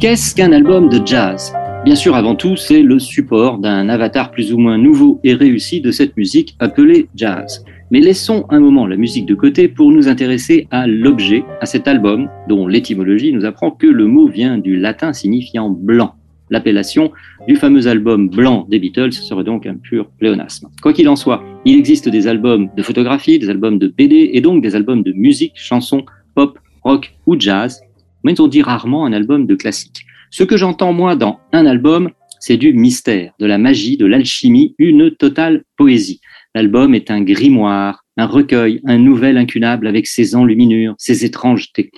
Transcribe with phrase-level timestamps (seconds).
[0.00, 1.52] Qu'est-ce qu'un album de jazz?
[1.84, 5.80] Bien sûr, avant tout, c'est le support d'un avatar plus ou moins nouveau et réussi
[5.80, 7.64] de cette musique appelée jazz.
[7.90, 11.88] Mais laissons un moment la musique de côté pour nous intéresser à l'objet, à cet
[11.88, 16.14] album, dont l'étymologie nous apprend que le mot vient du latin signifiant blanc.
[16.50, 17.12] L'appellation
[17.48, 20.68] du fameux album blanc des Beatles serait donc un pur pléonasme.
[20.82, 24.40] Quoi qu'il en soit, il existe des albums de photographie, des albums de BD et
[24.40, 27.80] donc des albums de musique, chansons, pop, rock ou jazz,
[28.24, 30.04] mais on dit rarement un album de classique.
[30.30, 34.74] Ce que j'entends moi dans un album, c'est du mystère, de la magie, de l'alchimie,
[34.78, 36.20] une totale poésie.
[36.54, 41.90] L'album est un grimoire, un recueil, un nouvel incunable avec ses enluminures, ses étrangetés.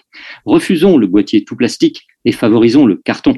[0.45, 3.35] Refusons le boîtier tout plastique et favorisons le carton.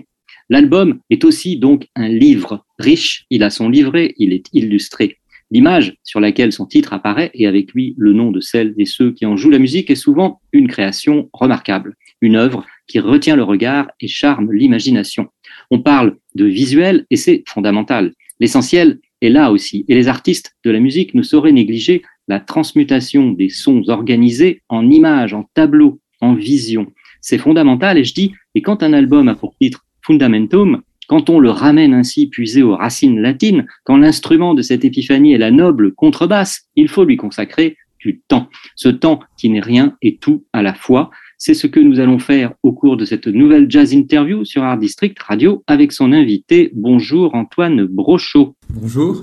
[0.50, 5.18] L'album est aussi donc un livre riche, il a son livret, il est illustré.
[5.50, 9.12] L'image sur laquelle son titre apparaît et avec lui le nom de celles et ceux
[9.12, 13.42] qui en jouent la musique est souvent une création remarquable, une œuvre qui retient le
[13.42, 15.28] regard et charme l'imagination.
[15.70, 18.12] On parle de visuel et c'est fondamental.
[18.40, 23.32] L'essentiel est là aussi et les artistes de la musique ne sauraient négliger la transmutation
[23.32, 26.86] des sons organisés en images, en tableaux, en visions.
[27.20, 31.38] C'est fondamental et je dis, et quand un album a pour titre Fundamentum, quand on
[31.38, 35.92] le ramène ainsi puisé aux racines latines, quand l'instrument de cette épiphanie est la noble
[35.92, 38.48] contrebasse, il faut lui consacrer du temps.
[38.74, 41.10] Ce temps qui n'est rien et tout à la fois.
[41.36, 44.78] C'est ce que nous allons faire au cours de cette nouvelle jazz interview sur Art
[44.78, 46.72] District Radio avec son invité.
[46.74, 48.56] Bonjour Antoine Brochot.
[48.70, 49.22] Bonjour.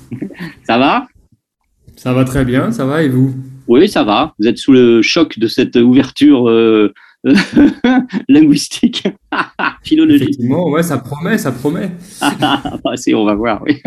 [0.67, 1.07] Ça va?
[1.95, 3.33] Ça va très bien, ça va et vous?
[3.67, 4.35] Oui, ça va.
[4.37, 6.93] Vous êtes sous le choc de cette ouverture euh,
[8.29, 9.03] linguistique,
[9.83, 10.23] philologique.
[10.23, 11.91] Effectivement, ouais, ça promet, ça promet.
[12.21, 13.81] Ah, si, on va voir, oui.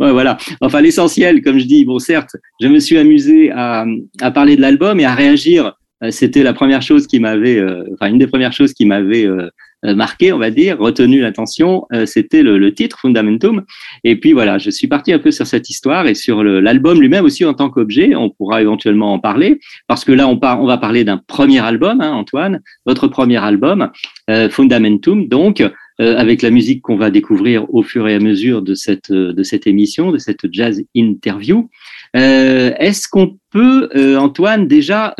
[0.00, 0.36] ouais, voilà.
[0.60, 3.86] Enfin, l'essentiel, comme je dis, bon, certes, je me suis amusé à,
[4.20, 5.74] à parler de l'album et à réagir.
[6.02, 9.26] Euh, C'était la première chose qui m'avait, euh, enfin, une des premières choses qui m'avait
[9.26, 9.48] euh,
[9.84, 13.64] marqué, on va dire, retenu l'attention, euh, c'était le, le, titre Fundamentum.
[14.04, 17.24] Et puis voilà, je suis parti un peu sur cette histoire et sur l'album lui-même
[17.24, 18.14] aussi en tant qu'objet.
[18.14, 21.60] On pourra éventuellement en parler parce que là, on, part, on va parler d'un premier
[21.60, 23.90] album, hein, Antoine, votre premier album,
[24.30, 25.62] euh, Fundamentum, donc.
[26.00, 29.66] avec la musique qu'on va découvrir au fur et à mesure de cette de cette
[29.66, 31.68] émission, de cette jazz interview.
[32.14, 35.16] Est-ce qu'on peut, Antoine, déjà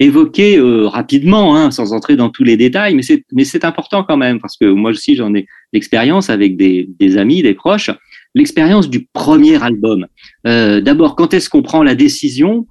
[0.00, 4.02] évoquer euh, rapidement, hein, sans entrer dans tous les détails, mais c'est mais c'est important
[4.02, 7.90] quand même parce que moi aussi j'en ai l'expérience avec des, des amis, des proches,
[8.34, 10.06] l'expérience du premier album.
[10.46, 12.66] Euh, D'abord, quand est-ce qu'on prend la décision?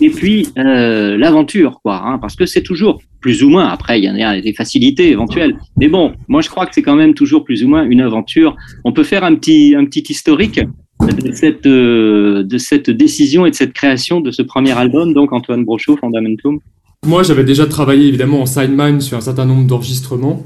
[0.00, 3.68] Et puis euh, l'aventure, quoi, hein, parce que c'est toujours plus ou moins.
[3.68, 6.82] Après, il y en a des facilités éventuelles, mais bon, moi je crois que c'est
[6.82, 8.56] quand même toujours plus ou moins une aventure.
[8.84, 10.60] On peut faire un petit un petit historique?
[11.06, 15.32] De cette, euh, de cette décision et de cette création de ce premier album, donc
[15.32, 16.60] Antoine Brochot, Fundamentum
[17.06, 20.44] Moi, j'avais déjà travaillé évidemment en sideman sur un certain nombre d'enregistrements.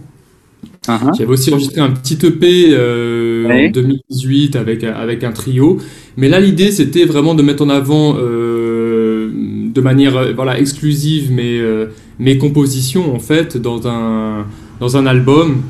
[0.89, 1.19] Uh -huh.
[1.19, 3.69] J'avais aussi enregistré un petit EP euh, ouais.
[3.69, 5.79] en 2018 avec, avec un trio.
[6.17, 9.31] Mais là, l'idée, c'était vraiment de mettre en avant euh,
[9.77, 11.87] de manière voilà, exclusive mes, euh,
[12.19, 14.47] mes compositions, en fait, dans un,
[14.81, 15.63] dans un album.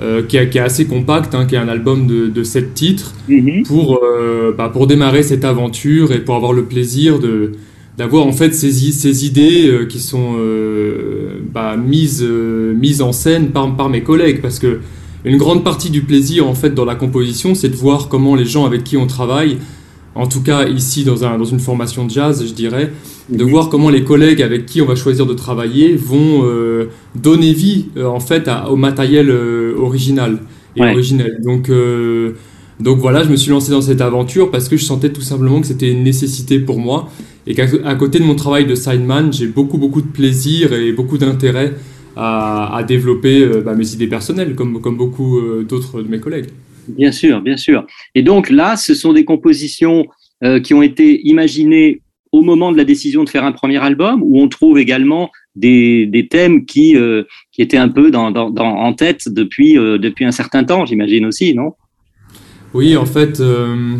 [0.00, 2.74] Euh, qui, est, qui, est, assez compact, hein, qui est un album de, de 7
[2.74, 3.62] titres, -hmm.
[3.64, 7.52] pour, euh, bah, pour démarrer cette aventure et pour avoir le plaisir de
[7.96, 13.12] d'avoir en fait ces, ces idées euh, qui sont euh, bah, mises, euh, mises en
[13.12, 14.80] scène par, par mes collègues parce que
[15.24, 18.44] une grande partie du plaisir en fait dans la composition c'est de voir comment les
[18.44, 19.58] gens avec qui on travaille
[20.14, 22.92] en tout cas ici dans, un, dans une formation de jazz, je dirais,
[23.28, 27.52] de voir comment les collègues avec qui on va choisir de travailler vont euh, donner
[27.52, 30.38] vie euh, en fait à, au matériel euh, original
[30.76, 30.92] et ouais.
[30.92, 31.38] originel.
[31.42, 32.32] Donc, euh,
[32.80, 35.60] donc voilà, je me suis lancé dans cette aventure parce que je sentais tout simplement
[35.60, 37.08] que c'était une nécessité pour moi
[37.46, 41.18] et qu'à côté de mon travail de sideman, j'ai beaucoup beaucoup de plaisir et beaucoup
[41.18, 41.74] d'intérêt
[42.16, 46.20] à, à, développer euh, bah, mes idées personnelles comme, comme beaucoup euh, d'autres de mes
[46.20, 46.46] collègues.
[46.88, 47.86] Bien sûr, bien sûr.
[48.14, 50.06] Et donc là, ce sont des compositions
[50.42, 52.02] euh, qui ont été imaginées
[52.34, 56.06] au moment de la décision de faire un premier album, où on trouve également des,
[56.06, 57.22] des thèmes qui, euh,
[57.52, 60.84] qui étaient un peu dans, dans, dans, en tête depuis, euh, depuis un certain temps,
[60.84, 61.74] j'imagine aussi, non?
[62.74, 63.96] Oui, en fait, euh,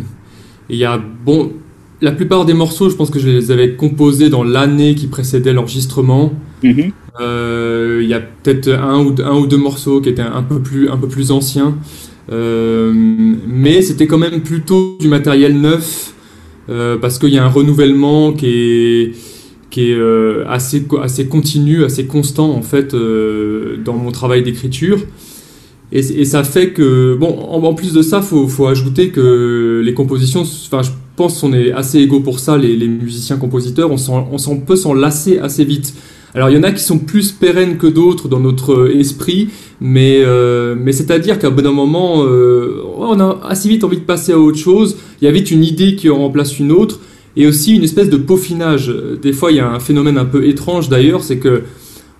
[0.67, 1.53] il y a bon,
[2.01, 5.53] la plupart des morceaux, je pense que je les avais composés dans l'année qui précédait
[5.53, 6.33] l'enregistrement.
[6.61, 6.91] Mhm.
[7.21, 10.59] Euh, il y a peut-être un ou, un ou deux morceaux qui étaient un peu
[10.59, 11.77] plus, un peu plus anciens.
[12.33, 12.91] Euh,
[13.47, 16.11] mais c'était quand même plutôt du matériel neuf
[16.69, 19.11] euh, parce qu'il y a un renouvellement qui est,
[19.69, 19.99] qui est
[20.47, 24.99] assez, assez continu, assez constant en fait dans mon travail d'écriture.
[25.91, 30.41] Et, ça fait que, bon, en, plus de ça, faut, faut ajouter que les compositions,
[30.41, 33.97] enfin, je pense qu'on est assez égaux pour ça, les, les musiciens-compositeurs, on,
[34.47, 35.93] on peut s'en lasser assez vite.
[36.35, 39.47] Alors il y en a qui sont plus pérennes que d'autres dans notre esprit,
[39.81, 44.31] mais, euh, mais c'est-à-dire qu'à bon moment, euh, on a assez vite envie de passer
[44.31, 46.99] à autre chose, il y a vite une idée qui en remplace une autre,
[47.35, 48.93] et aussi une espèce de peaufinage.
[49.21, 51.63] Des fois il y a un phénomène un peu étrange d'ailleurs, c'est que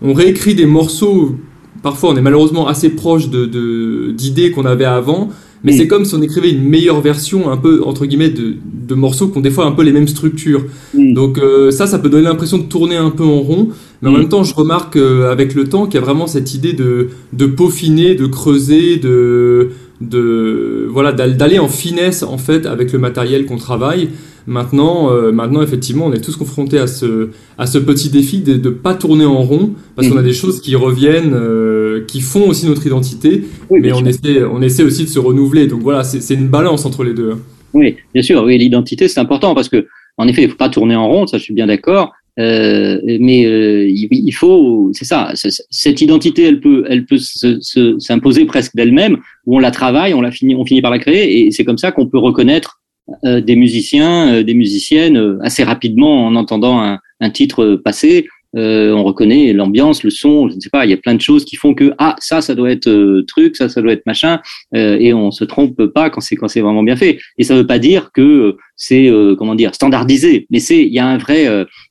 [0.01, 1.35] on réécrit des morceaux,
[1.81, 5.29] parfois on est malheureusement assez proche de, d'idées qu'on avait avant,
[5.65, 8.53] mais c'est comme si on écrivait une meilleure version, un peu, entre guillemets, de,
[8.87, 10.63] de morceaux qui ont des fois un peu les mêmes structures.
[10.93, 11.13] Mm.
[11.13, 13.69] Donc euh, ça, ça peut donner l'impression de tourner un peu en rond.
[14.01, 14.17] Mais en mm.
[14.17, 17.09] même temps, je remarque euh, avec le temps qu'il y a vraiment cette idée de,
[17.33, 19.71] de peaufiner, de creuser, de,
[20.01, 24.09] de voilà, d'aller en finesse en fait avec le matériel qu'on travaille.
[24.47, 28.53] Maintenant, euh, maintenant, effectivement, on est tous confrontés à ce, à ce petit défi de
[28.53, 32.47] ne pas tourner en rond, parce qu'on a des choses qui reviennent, euh, qui font
[32.47, 35.67] aussi notre identité, mais on essaie, on essaie aussi de se renouveler.
[35.67, 37.33] Donc voilà, c'est une balance entre les deux.
[37.73, 39.87] Oui, bien sûr, oui, l'identité, c'est important, parce que,
[40.17, 42.99] en effet, il ne faut pas tourner en rond, ça je suis bien d'accord, euh,
[43.19, 49.17] mais euh, il, faut, c'est ça, cette identité, elle peut, elle peut s'imposer presque d'elle-même,
[49.45, 51.77] où on la travaille, on la finit, on finit par la créer, et c'est comme
[51.77, 52.79] ça qu'on peut reconnaître
[53.23, 58.27] des musiciens, euh, des musiciennes euh, assez rapidement en entendant un, un titre passer.
[58.55, 61.43] on reconnaît l'ambiance, le son, je ne sais pas, il y a plein de choses
[61.43, 64.39] qui font que ah ça ça doit être truc, ça ça doit être machin,
[64.73, 67.19] et on se trompe pas quand c'est quand c'est vraiment bien fait.
[67.37, 71.05] Et ça veut pas dire que c'est comment dire standardisé, mais c'est il y a
[71.05, 71.47] un vrai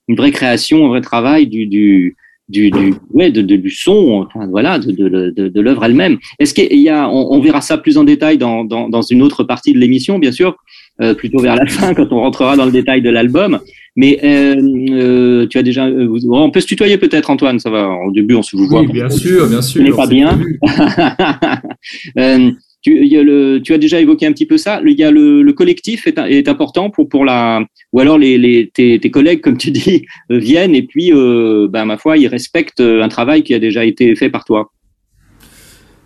[0.09, 2.17] une vraie création, un vrai travail du, du
[2.49, 6.19] du, du, ouais, de, de, du son, enfin, voilà, de, de, de, de l'œuvre elle-même.
[6.39, 9.23] Est-ce qu'il y a, on, on, verra ça plus en détail dans, dans, dans une
[9.23, 10.55] autre partie de l'émission, bien sûr,
[11.00, 13.61] euh, plutôt vers la fin quand on rentrera dans le détail de l'album.
[13.96, 14.56] Mais euh,
[14.91, 17.88] euh, tu as déjà, euh, on peut se tutoyer peut-être, Antoine, ça va.
[17.88, 18.81] Au début, on se vous voit.
[18.81, 19.82] Oui, bien sûr, bien sûr.
[19.82, 20.41] n'est pas bien.
[22.19, 22.50] euh,
[22.82, 24.81] tu, y a le, tu as déjà évoqué un petit peu ça.
[24.85, 28.37] Il y a le, le collectif est, est, important pour pour la, ou alors les,
[28.37, 32.81] les tes, tes collègues, comme tu dis, viennent et puis, ben ma foi, ils respectent
[32.81, 34.73] un travail qui a déjà été fait par toi.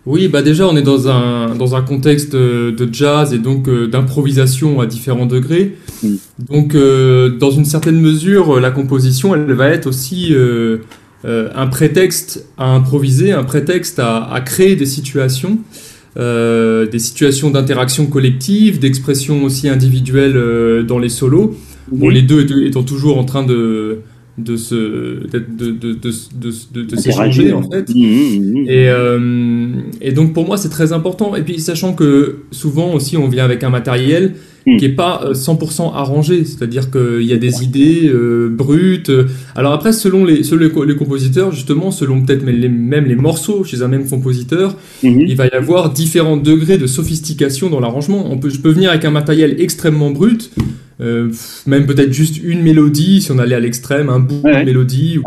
[0.09, 3.69] Oui, bah déjà on est dans un, dans un contexte euh, de jazz et donc
[3.69, 5.75] euh, d'improvisation à différents degrés.
[6.01, 6.15] Mm.
[6.49, 10.33] Donc euh, dans une certaine mesure, la composition, elle va être aussi
[11.23, 15.59] un prétexte à improviser, un prétexte à, à créer des situations,
[16.15, 21.55] des situations d'interaction collective, d'expression aussi individuelle dans les solos.
[21.91, 23.99] Bon, les deux étant toujours en train de
[24.43, 24.75] de se
[25.27, 27.89] de, de, de, de, de s'échanger en fait.
[27.89, 28.69] Mmh, mmh, mmh.
[28.69, 29.69] et, euh,
[30.01, 31.35] et donc pour moi c'est très important.
[31.35, 34.35] Et puis sachant que souvent aussi on vient avec un matériel
[34.65, 36.45] qui est pas 100% euh, arrangé.
[36.45, 39.11] C'est-à-dire qu'il y a des idées euh, brutes.
[39.55, 43.87] Alors après selon les selon les, compositeurs justement selon peut-être même les, morceaux chez un
[43.87, 48.31] même compositeur il va y avoir différents degrés de sophistication dans l'arrangement.
[48.31, 50.51] On peut je peux venir avec un matériel extrêmement brut
[51.01, 51.31] euh,
[51.65, 55.17] même peut-être juste une mélodie, si on allait à l'extrême, un bout de mélodie.
[55.17, 55.23] Ou,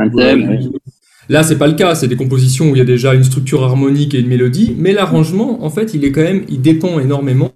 [1.28, 1.94] Là, c'est pas le cas.
[1.94, 4.92] C'est des compositions où il y a déjà une structure harmonique et une mélodie, mais
[4.92, 7.52] l'arrangement, en fait, il est quand même, il dépend énormément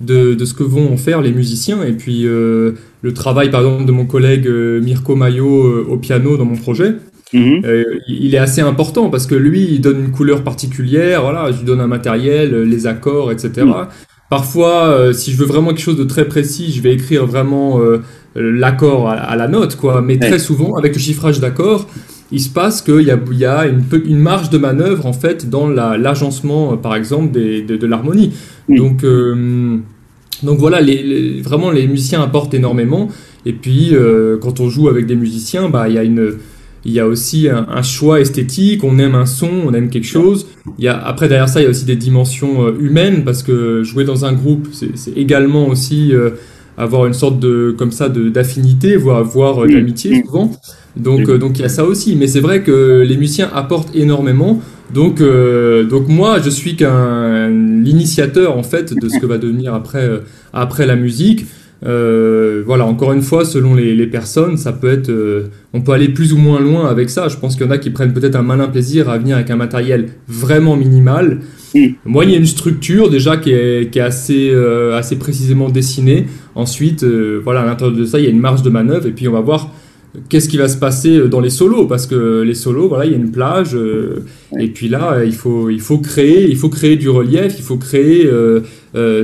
[0.00, 1.82] de, de ce que vont en faire les musiciens.
[1.82, 6.36] Et puis euh, le travail, par exemple, de mon collègue euh, Mirko Mayo au piano
[6.36, 6.94] dans mon projet.
[7.34, 7.60] Mhm.
[8.08, 11.20] il est assez important parce que lui, il donne une couleur particulière.
[11.20, 13.66] Voilà, je lui donne un matériel, les accords, etc.
[14.30, 17.80] Parfois, euh, si je veux vraiment quelque chose de très précis, je vais écrire vraiment
[17.80, 18.02] euh,
[18.34, 20.02] l'accord à, la note, quoi.
[20.02, 21.88] Mais très souvent, avec le chiffrage d'accords,
[22.30, 25.12] il se passe qu'il y a, il y a une, une, marge de manœuvre en
[25.12, 28.32] fait dans l'agencement, euh, par exemple, des, de, de l'harmonie.
[28.68, 29.04] Donc,
[30.42, 33.08] donc voilà, les, vraiment les musiciens apportent énormément.
[33.46, 33.94] Et puis,
[34.42, 36.34] quand on joue avec des musiciens, bah il y a une
[36.84, 40.46] il y a aussi un, choix esthétique, on aime un son, on aime quelque chose.
[40.78, 43.42] Il y a, après, derrière ça, il y a aussi des dimensions euh, humaines, parce
[43.42, 46.30] que jouer dans un groupe, c'est également aussi euh,
[46.76, 50.50] avoir une sorte de, comme ça, d'affinité, voire euh, d'amitié souvent.
[50.98, 52.16] Donc, donc il y a ça aussi.
[52.16, 54.60] Mais c'est vrai que les musiciens apportent énormément.
[54.92, 60.08] Donc, donc moi, je suis qu'un l'initiateur en fait de ce que va devenir après,
[60.52, 61.46] après la musique.
[61.86, 66.08] Euh, voilà, encore une fois, selon les, personnes, ça peut être, euh, on peut aller
[66.08, 67.28] plus ou moins loin avec ça.
[67.28, 69.50] Je pense qu'il y en a qui prennent peut-être un malin plaisir à venir avec
[69.50, 71.40] un matériel vraiment minimal.
[72.04, 76.26] Moi, il y a une structure déjà qui est, assez, euh, assez précisément dessinée.
[76.54, 79.28] Ensuite, voilà, à l'intérieur de ça, il y a une marge de manœuvre et puis
[79.28, 79.72] on va voir
[80.28, 81.86] qu'est-ce qui va se passer euh, dans les solos?
[81.86, 84.24] Parce que les solos voilà il y a une plage euh,
[84.58, 87.76] et puis là il faut il faut créer il faut créer du relief il faut
[87.76, 88.60] créer euh,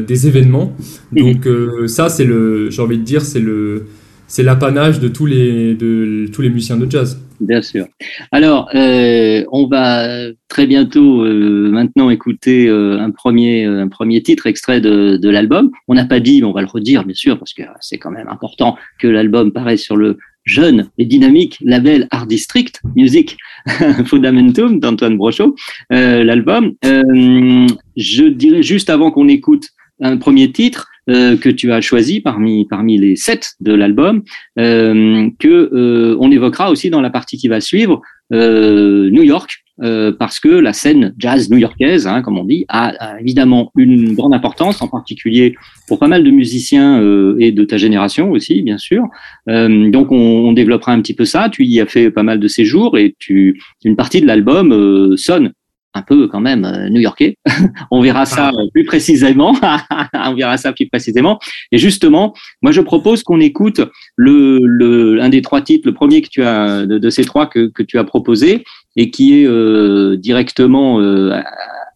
[0.00, 0.73] des événements.
[1.12, 1.49] Donc
[1.87, 3.87] ça c'est le j'ai envie de dire c'est le
[4.26, 7.21] c'est l'apanage de tous les de tous les musiciens de jazz.
[7.41, 7.87] Bien sûr.
[8.31, 10.07] Alors on va
[10.49, 15.71] très bientôt maintenant écouter un premier un premier titre extrait de, de l'album.
[15.88, 18.11] On n'a pas dit mais on va le redire bien sûr parce que c'est quand
[18.11, 23.37] même important que l'album paraisse sur le jeune et dynamique label Art District Music
[24.07, 25.55] Fundamentum d'Antoine Brochot,
[25.93, 26.75] euh, l'album.
[26.85, 29.69] Euh, je dirais juste avant qu'on écoute
[30.01, 34.23] un premier titre euh, que tu as choisi parmi parmi les sept de l'album,
[34.57, 40.49] que on évoquera aussi dans la partie qui va suivre New York, euh, parce que
[40.49, 45.57] la scène jazz new-yorkaise, hein, comme on dit, a, évidemment une grande importance, en particulier
[45.88, 49.04] pour pas mal de musiciens euh, et de ta génération aussi, bien sûr.
[49.49, 51.49] Euh, donc on, on, développera un petit peu ça.
[51.49, 55.52] Tu y as fait pas mal de séjours et tu, une partie de l'album sonne
[55.95, 57.37] un peu quand même euh, new-yorkais.
[57.91, 58.63] on verra ça ah.
[58.73, 59.57] plus précisément.
[60.15, 61.39] on verra ça plus précisément.
[61.73, 63.81] Et justement, moi je propose qu'on écoute
[64.17, 67.69] le, le, un des trois titres, le premier que tu as de, ces trois que,
[67.69, 68.65] que tu as proposé
[68.97, 71.41] et qui est euh, directement euh,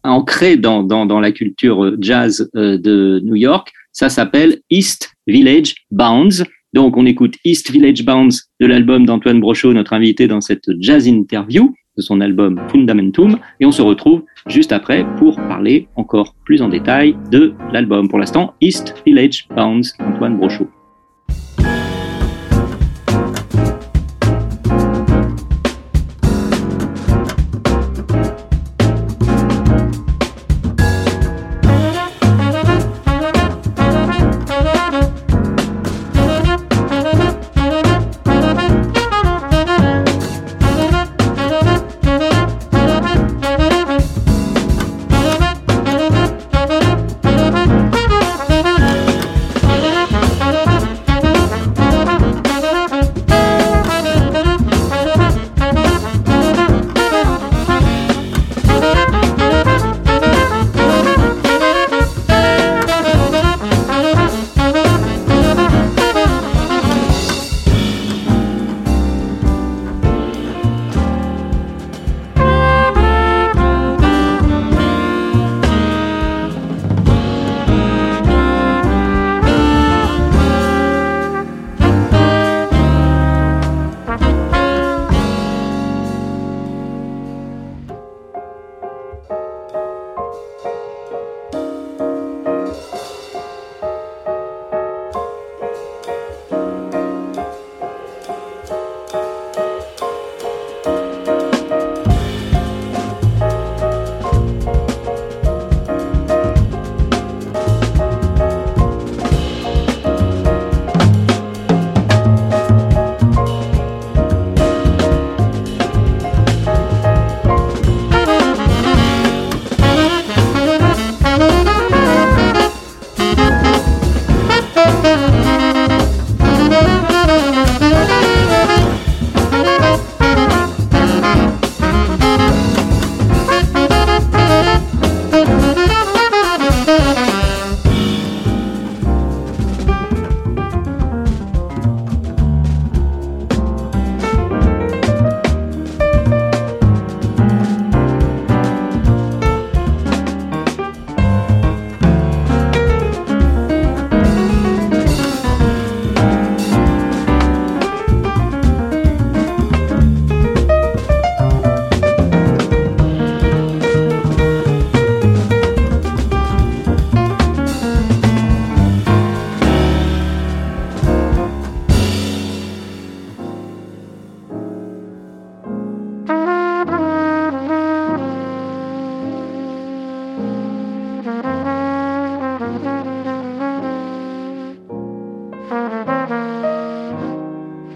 [0.03, 3.71] ancré dans, dans, dans, la culture jazz de New York.
[3.91, 6.45] Ça s'appelle East Village Bounds.
[6.73, 11.07] Donc on écoute East Village Bounds de l'album d'Antoine Brochot, notre invité dans cette jazz
[11.07, 13.37] interview son album Fundamentum.
[13.59, 18.09] Et on se retrouve juste après pour parler encore plus en détail de l'album.
[18.09, 20.69] Pour l'instant, East Village Bounds, Antoine Brochot.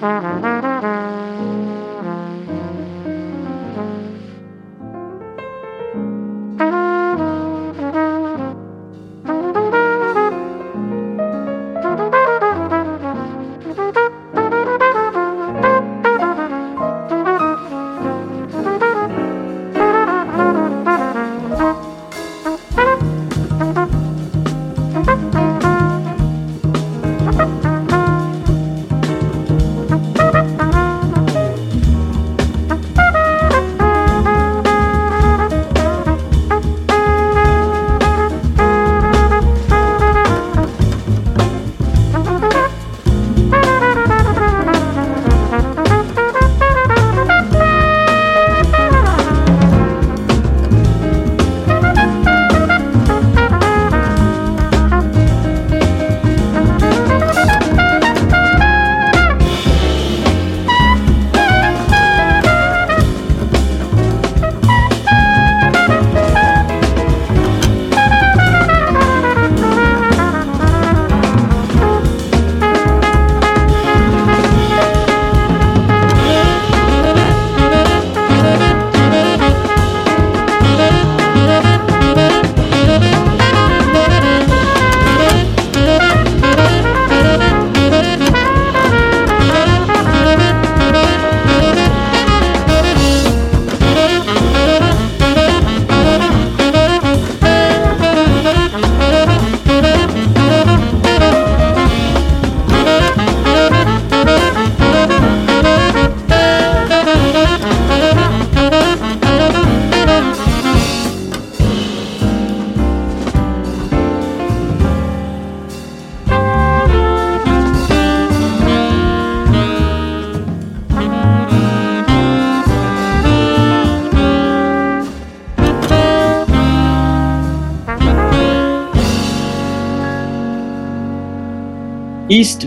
[0.04, 0.63] 啊啊啊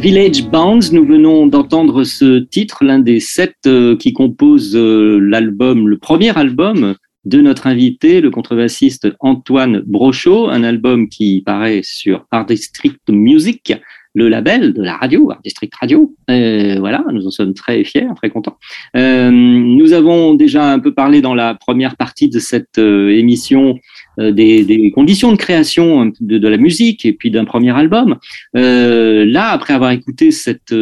[0.06, 5.88] Village Bounds, nous venons d'entendre ce titre, l'un des sept euh, qui compose euh, l'album,
[5.88, 6.94] le premier album
[7.24, 13.74] de notre invité, le contrebassiste Antoine Brochot, un album qui paraît sur Art District Music,
[14.14, 16.14] le label de la radio, Art District Radio.
[16.30, 18.58] Euh, voilà, nous en sommes très fiers, très contents.
[18.96, 23.76] Euh, nous avons déjà un peu parlé dans la première partie de cette émission
[24.18, 28.16] des, des, conditions de création de, de, la musique et puis d'un premier album.
[28.56, 30.74] Euh, là, après avoir écouté cette,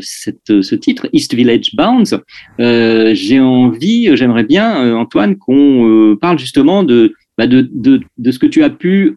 [0.00, 2.20] cette, ce titre, East Village Bounds,
[2.58, 8.46] j'ai envie, j'aimerais bien, Antoine, qu'on parle justement de, bah de, de, de, ce que
[8.46, 9.16] tu as pu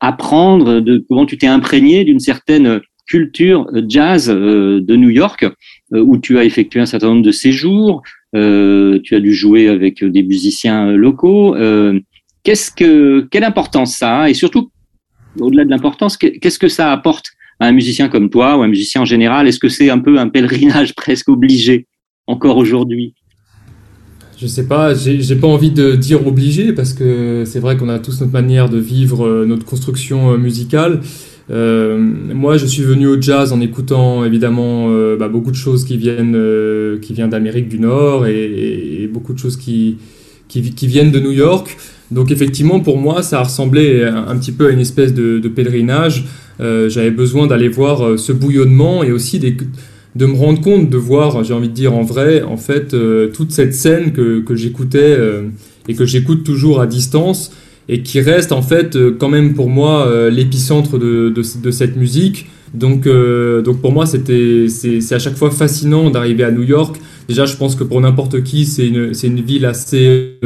[0.00, 5.44] apprendre de comment tu t'es imprégné d'une certaine culture jazz euh, de New York,
[5.92, 8.02] euh, où tu as effectué un certain nombre de séjours,
[8.34, 11.54] euh, tu as dû jouer avec des musiciens locaux.
[12.44, 14.70] Quelle importance ça a Et surtout,
[15.40, 17.26] au-delà de l'importance, qu'est-ce que ça apporte
[17.58, 19.48] à un musicien comme toi ou un musicien en général?
[19.48, 21.86] Est-ce que c'est un peu un pèlerinage presque obligé
[22.26, 23.14] encore aujourd'hui?
[24.36, 27.98] Je sais pas, j'ai pas envie de dire obligé parce que c'est vrai qu'on a
[27.98, 31.00] tous notre manière de vivre euh, notre construction euh, musicale.
[31.50, 35.98] Euh, moi, je suis venu au jazz en écoutant évidemment bah, beaucoup de choses qui
[35.98, 36.38] viennent,
[37.00, 39.98] qui viennent d'Amérique du Nord et, beaucoup de choses qui,
[40.48, 41.76] qui, viennent de New York.
[42.10, 46.24] Donc effectivement, pour moi, ça ressemblait un, petit peu à une espèce de, pèlerinage.
[46.60, 49.56] J'avais besoin d'aller voir ce bouillonnement et aussi des
[50.14, 53.28] de me rendre compte, de voir, j'ai envie de dire en vrai, en fait, euh,
[53.28, 55.42] toute cette scène que, que j'écoutais euh,
[55.88, 57.52] et que j'écoute toujours à distance
[57.88, 62.46] et qui reste en fait euh, quand même pour moi l'épicentre de, de, cette musique.
[62.72, 66.96] Donc, donc pour moi, c'est, à chaque fois fascinant d'arriver à New York.
[67.28, 70.38] Déjà, je pense que pour n'importe qui, c'est une, une ville assez,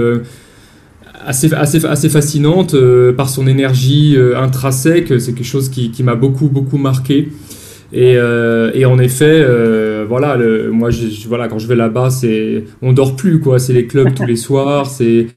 [1.28, 2.74] assez, assez, assez fascinante
[3.16, 5.20] par son énergie intrinsèque.
[5.20, 7.28] C'est quelque chose qui, qui m'a beaucoup, beaucoup marqué.
[7.92, 12.10] Et, euh, et, en effet, euh, voilà, le, moi, je, voilà, quand je vais là-bas,
[12.10, 13.58] c'est, on dort plus, quoi.
[13.58, 14.86] C'est les clubs tous les soirs.
[14.98, 15.28] C'est,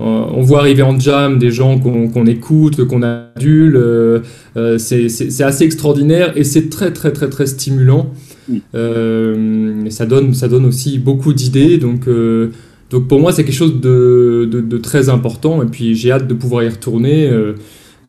[0.00, 3.74] on voit arriver en jam des gens qu'on écoute, qu'on adule.
[3.74, 4.20] Euh,
[4.56, 8.12] euh c'est assez extraordinaire et c'est très, très, très, très stimulant.
[8.76, 11.78] Euh, ça donne, ça donne aussi beaucoup d'idées.
[11.78, 12.50] Donc, euh,
[12.90, 15.62] donc pour moi, c'est quelque chose de, de, de, très important.
[15.62, 17.30] Et puis, j'ai hâte de pouvoir y retourner.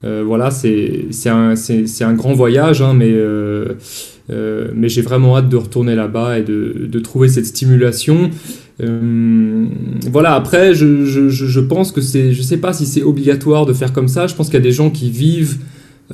[0.06, 3.74] Euh, voilà, c'est un, un, grand voyage, hein, mais, euh,
[4.30, 8.30] euh, mais j'ai vraiment hâte de retourner là-bas et de, de, trouver cette stimulation.
[8.82, 9.66] Euh,
[10.10, 13.74] voilà, après, je, je, je pense que c'est, je sais pas si c'est obligatoire de
[13.74, 14.26] faire comme ça.
[14.28, 15.58] Je pense qu'il y a des gens qui vivent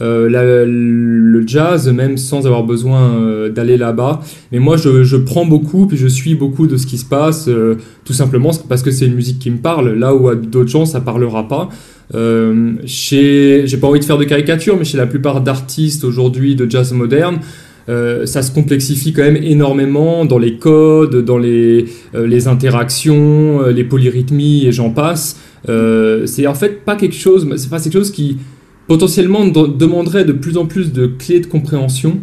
[0.01, 4.21] euh, la, le jazz même sans avoir besoin euh, d'aller là-bas.
[4.51, 7.47] Mais moi, je, je, prends beaucoup, puis je suis beaucoup de ce qui se passe,
[7.47, 10.69] euh, tout simplement parce que c'est une musique qui me parle, là où à d'autres
[10.69, 11.69] gens, ça parlera pas.
[12.13, 16.55] Euh, chez, j'ai pas envie de faire de caricature, mais chez la plupart d'artistes aujourd'hui
[16.55, 17.39] de jazz moderne,
[17.87, 23.61] euh, ça se complexifie quand même énormément dans les codes, dans les, euh, les interactions,
[23.61, 25.39] euh, les polyrythmies et j'en passe.
[25.69, 28.37] Euh, c'est en fait pas quelque chose, c'est pas quelque chose qui
[28.87, 32.19] potentiellement demanderait de plus en plus de clés de compréhension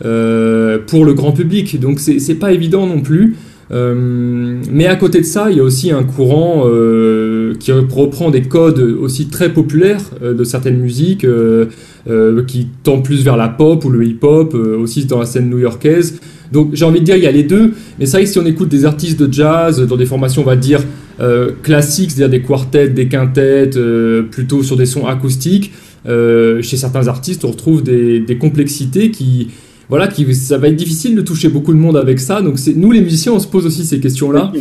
[0.00, 1.78] pour le grand public.
[1.78, 3.36] Donc c'est pas évident non plus.
[3.72, 8.30] Euh, mais à côté de ça, il y a aussi un courant euh, qui reprend
[8.30, 11.66] des codes aussi très populaires euh, de certaines musiques, euh,
[12.08, 15.48] euh, qui tend plus vers la pop ou le hip-hop, euh, aussi dans la scène
[15.48, 16.18] new-yorkaise.
[16.50, 18.40] Donc j'ai envie de dire, il y a les deux, mais c'est vrai que si
[18.40, 20.80] on écoute des artistes de jazz dans des formations, on va dire,
[21.62, 23.78] classiques, c'est-à-dire des quartets, des quintettes,
[24.30, 25.70] plutôt sur des sons acoustiques,
[26.06, 29.48] chez certains artistes, on retrouve des, des complexités qui
[29.90, 32.40] voilà, qui, ça va être difficile de toucher beaucoup de monde avec ça.
[32.42, 34.52] Donc nous les musiciens, on se pose aussi ces questions-là.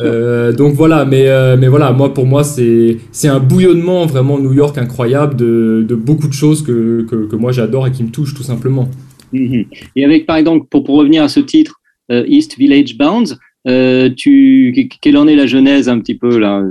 [0.00, 4.40] Euh, donc voilà, mais euh, mais voilà, moi pour moi c'est c'est un bouillonnement vraiment
[4.40, 8.02] New York incroyable de, de beaucoup de choses que, que, que moi j'adore et qui
[8.02, 8.88] me touchent tout simplement.
[9.32, 9.66] Mm-hmm.
[9.94, 14.10] Et avec par exemple pour pour revenir à ce titre euh, East Village Bounds, euh,
[14.16, 16.64] tu, quelle en est la genèse un petit peu là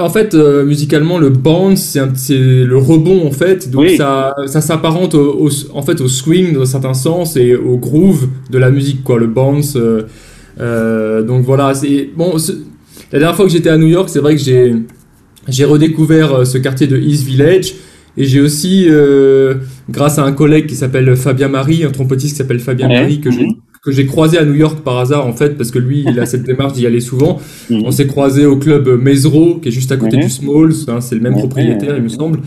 [0.00, 3.96] En fait, euh, musicalement, le bounce, c'est le rebond en fait, donc oui.
[3.96, 7.78] ça, ça s'apparente au, au, en fait au swing dans un certain sens et au
[7.78, 9.76] groove de la musique quoi, le bounce.
[9.76, 10.02] Euh,
[10.60, 12.36] euh donc voilà, c'est bon.
[13.12, 14.74] La dernière fois que j'étais à New York, c'est vrai que j'ai
[15.46, 17.74] j'ai redécouvert euh, ce quartier de East Village.
[18.18, 19.56] Et j'ai aussi, euh,
[19.90, 23.02] grâce à un collègue qui s'appelle Fabien Marie, un trompettiste qui s'appelle Fabien ouais.
[23.02, 25.70] Marie, que j'ai mm-hmm que j'ai croisé à New York par hasard en fait parce
[25.70, 27.38] que lui il a cette démarche d'y aller souvent.
[27.70, 27.82] Mmh.
[27.84, 30.20] On s'est croisé au club Mesro qui est juste à côté mmh.
[30.20, 31.38] du Smalls, hein, c'est le même mmh.
[31.38, 32.40] propriétaire il me semble.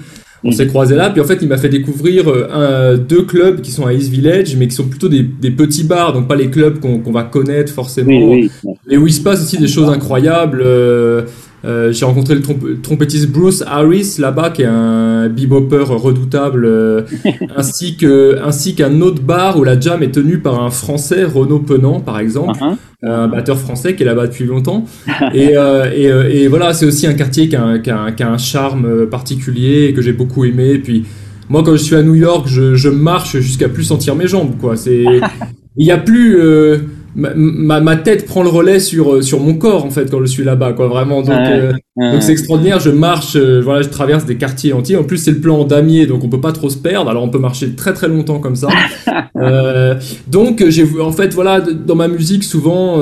[0.43, 3.61] On s'est croisé là, puis en fait il m'a fait découvrir euh, un, deux clubs
[3.61, 6.35] qui sont à East Village, mais qui sont plutôt des, des petits bars, donc pas
[6.35, 8.97] les clubs qu'on qu va connaître forcément, oui, oui.
[8.97, 10.61] où il se passe aussi des choses incroyables.
[10.65, 11.23] Euh,
[11.65, 17.01] Euh, j'ai rencontré le trompettiste Bruce Harris là-bas, qui est un bebopper redoutable, euh,
[17.57, 21.59] ainsi que ainsi qu'un autre bar où la jam est tenue par un Français, Renaud
[21.59, 23.09] Penant par exemple, uh-huh.
[23.09, 24.85] un batteur français qui est là-bas depuis longtemps.
[25.33, 28.37] et, euh, et, et, voilà, c'est aussi un quartier qui a un, qui a un,
[28.37, 30.69] charme particulier et que j'ai beaucoup aimé.
[30.71, 31.03] Et puis
[31.49, 34.55] moi, quand je suis à New York, je, je marche jusqu'à plus sentir mes jambes,
[34.61, 34.77] quoi.
[34.77, 35.03] C'est
[35.75, 36.37] il n'y a plus
[37.15, 40.25] ma, ma, tête prend le relais sur euh, sur mon corps en fait quand je
[40.25, 41.21] suis là-bas quoi vraiment.
[41.21, 44.95] Donc euh, donc c'est extraordinaire je marche euh, voilà je traverse des quartiers entiers.
[44.95, 47.09] En plus c'est le plan damier donc on peut pas trop se perdre.
[47.09, 48.69] Alors on peut marcher très très longtemps comme ça.
[50.27, 52.99] Donc j'ai en fait voilà dans ma musique souvent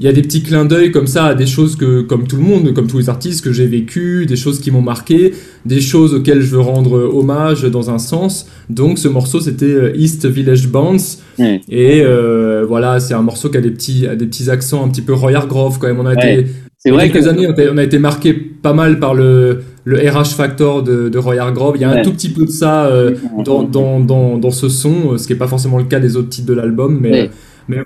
[0.00, 2.36] il y a des petits clins d'œil comme ça à des choses que, comme tout
[2.36, 5.34] le monde, comme tous les artistes que j'ai vécu, des choses qui m'ont marqué,
[5.66, 8.46] des choses auxquelles je veux rendre hommage dans un sens.
[8.70, 13.58] Donc ce morceau c'était euh, East Village Bounce et euh, voilà c'est un morceau qui
[13.58, 16.00] a des petits, a des petits accents un petit peu Roy Grove quand même.
[16.00, 16.46] On a été
[16.78, 20.82] c'est vrai quelques années on a, été marqué pas mal par le le RH Factor
[20.82, 21.74] de, de Roy Hargrove.
[21.76, 24.68] Il y a un tout petit peu de ça euh, dans, dans, dans, dans, ce
[24.68, 27.30] son, ce qui n'est pas forcément le cas des autres titres de l'album, mais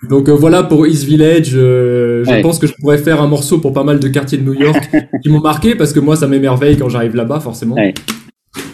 [0.09, 1.53] donc euh, voilà pour East Village.
[1.55, 4.42] Euh, je pense que je pourrais faire un morceau pour pas mal de quartiers de
[4.42, 4.90] New York
[5.23, 7.77] qui m'ont marqué parce que moi ça m'émerveille quand j'arrive là-bas forcément.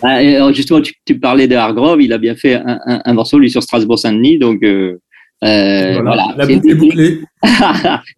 [0.03, 4.39] Ah, justement, tu, parlais de Hargrove, il a bien fait un, morceau lui sur Strasbourg-Saint-Denis,
[4.39, 4.99] donc euh,
[5.43, 7.21] voilà, La boucle est bouclée.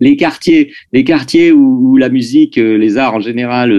[0.00, 3.72] les quartiers, les quartiers où, la musique, les arts en général,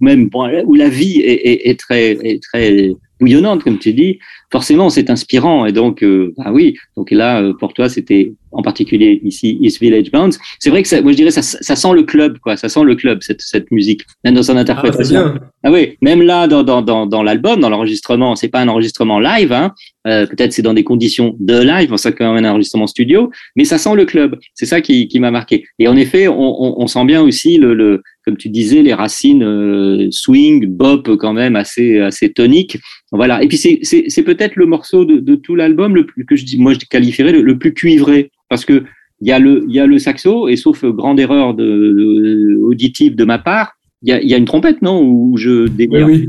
[0.00, 0.30] même
[0.66, 4.18] où la vie est, est très, est très bouillonnante, comme tu dis,
[4.50, 5.66] forcément c'est inspirant.
[5.66, 9.80] Et donc, euh, bah oui, donc là, euh, pour toi, c'était en particulier ici East
[9.80, 10.38] Village Bounce.
[10.58, 12.56] C'est vrai que ça, moi je dirais ça, ça sent le club, quoi.
[12.56, 15.34] Ça sent le club cette, cette musique, même dans son ah, interprétation.
[15.36, 18.68] Ah, ah oui, même là dans dans dans, dans l'album, dans l'enregistrement, c'est pas un
[18.68, 19.72] enregistrement live, hein.
[20.06, 23.64] Euh, peut-être c'est dans des conditions de live, ça quand même un enregistrement studio, mais
[23.64, 24.38] ça sent le club.
[24.54, 25.64] C'est ça qui qui m'a marqué.
[25.78, 28.92] Et en effet, on, on, on sent bien aussi le, le comme tu disais, les
[28.92, 32.78] racines euh, swing, bop quand même assez assez toniques.
[33.10, 33.42] Voilà.
[33.42, 36.58] Et puis c'est peut-être le morceau de, de tout l'album le plus que je dis,
[36.58, 38.82] moi je qualifierais le plus cuivré parce que
[39.22, 43.16] il y a le il y a le saxo et sauf grande erreur de, auditive
[43.16, 45.02] de ma part, il y a, y a une trompette non?
[45.02, 46.06] Ou je délire.
[46.06, 46.28] Oui,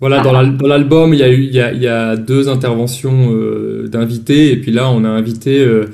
[0.00, 3.32] Voilà, dans l'album, il y a eu il y a, il y a deux interventions
[3.32, 5.86] euh, d'invités et puis là on a invité euh,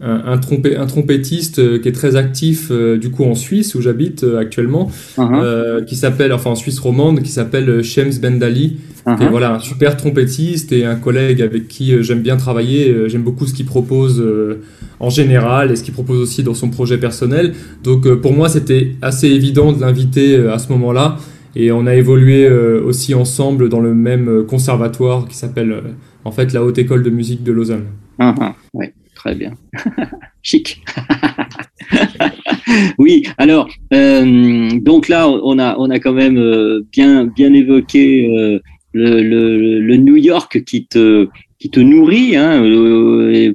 [0.00, 4.22] un, un, trompettiste euh, qui est très actif euh, du coup en Suisse où j'habite
[4.22, 5.84] euh, actuellement, uh-huh.
[5.86, 9.30] qui s'appelle, enfin en Suisse romande, qui s'appelle Shems Bendali, qui est uh-huh.
[9.30, 13.08] voilà un super trompettiste et un collègue avec qui j'aime bien travailler.
[13.08, 14.24] j'aime beaucoup ce qu'il propose
[15.00, 17.54] en général et ce qu'il propose aussi dans son projet personnel.
[17.82, 21.16] Donc pour moi c'était assez évident de l'inviter à ce moment-là.
[21.56, 25.82] Et on a évolué aussi ensemble dans le même conservatoire qui s'appelle
[26.24, 27.84] en fait la Haute École de musique de Lausanne.
[28.20, 28.52] Uh-huh.
[29.18, 29.54] Très bien.
[30.42, 30.80] Chic.
[32.98, 38.28] oui, alors, euh, donc là, on a, on a quand même euh, bien, bien évoqué
[38.30, 38.60] euh,
[38.92, 41.26] le, New York qui te,
[41.58, 42.36] qui te nourrit.
[42.36, 42.62] Hein,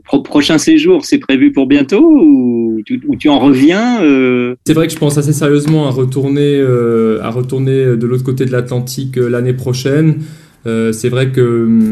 [0.04, 4.00] prochain séjour, c'est prévu pour bientôt ou tu, tu en reviens
[4.68, 6.62] C'est vrai que je pense assez sérieusement à retourner,
[7.22, 10.16] à retourner de l'autre côté de l'Atlantique l'année prochaine.
[10.66, 11.92] Euh, c'est vrai que hum,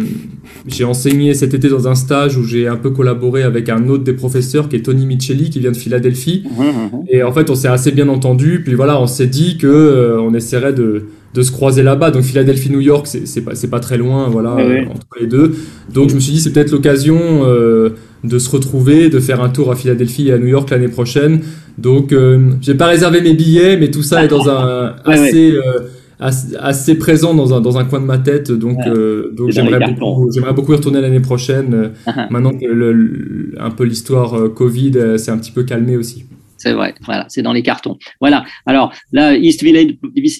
[0.65, 4.03] j'ai enseigné cet été dans un stage où j'ai un peu collaboré avec un autre
[4.03, 6.43] des professeurs qui est Tony Micheli qui vient de Philadelphie.
[6.45, 7.03] Mmh, mmh.
[7.09, 8.61] Et en fait, on s'est assez bien entendu.
[8.63, 11.03] Puis voilà, on s'est dit que euh, on essaierait de,
[11.33, 12.11] de se croiser là-bas.
[12.11, 15.53] Donc Philadelphie, New York, c'est pas, pas très loin, voilà, entre les deux.
[15.93, 17.89] Donc je me suis dit, c'est peut-être l'occasion euh,
[18.23, 21.41] de se retrouver, de faire un tour à Philadelphie et à New York l'année prochaine.
[21.77, 22.13] Donc
[22.61, 25.55] j'ai pas réservé mes billets, mais tout ça est dans un assez
[26.21, 28.51] assez, présent dans un, dans un coin de ma tête.
[28.51, 31.73] Donc, euh, donc j'aimerais beaucoup, j'aimerais beaucoup y retourner l'année prochaine.
[31.73, 32.27] Euh, uh-huh.
[32.29, 36.25] Maintenant que le, un peu l'histoire euh, Covid s'est un petit peu calmée aussi.
[36.57, 37.97] C'est vrai, voilà, c'est dans les cartons.
[38.19, 38.45] Voilà.
[38.67, 39.95] Alors là, East Village,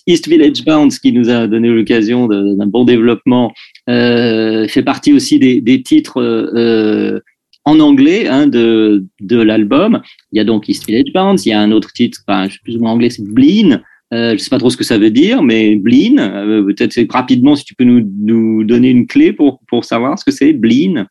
[0.06, 3.52] East Village Bounce, qui nous a donné l'occasion d'un bon développement,
[3.90, 7.20] euh, fait partie aussi des, des titres euh,
[7.66, 10.00] en anglais hein, de, de l'album.
[10.32, 12.54] Il y a donc East Village Bounce, il y a un autre titre, enfin, je
[12.54, 13.82] sais plus ou moins anglais, c'est Bleen.
[14.14, 17.56] Euh, je sais pas trop ce que ça veut dire, mais Bleen, euh, peut-être rapidement
[17.56, 21.08] si tu peux nous, nous donner une clé pour, pour savoir ce que c'est Bleen.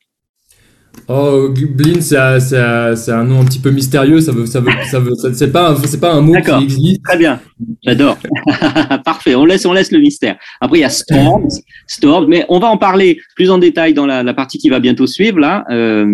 [1.09, 4.21] Oh, Bleen, c'est un, nom un petit peu mystérieux.
[4.21, 7.03] Ça veut, ça veut, ça veut, c'est pas, c'est pas un mot qui existe.
[7.03, 7.41] Très bien,
[7.85, 8.17] j'adore.
[9.05, 9.35] Parfait.
[9.35, 10.37] On laisse, on laisse le mystère.
[10.61, 11.49] Après, il y a Storm,
[11.87, 14.79] Storm, mais on va en parler plus en détail dans la, la partie qui va
[14.79, 16.07] bientôt suivre là euh,